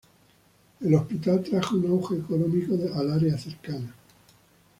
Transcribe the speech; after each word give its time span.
El 0.79 0.95
hospital 0.95 1.43
trajo 1.43 1.75
un 1.75 1.85
auge 1.85 2.15
económico 2.15 2.73
al 2.95 3.11
área 3.11 3.37
cercana. 3.37 3.93